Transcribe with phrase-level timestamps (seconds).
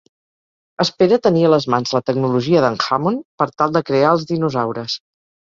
[0.85, 4.99] Espera tenir a les mans la tecnologia d'en Hammond per tal de crear els dinosaures.